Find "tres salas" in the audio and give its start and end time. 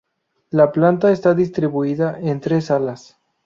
2.41-3.19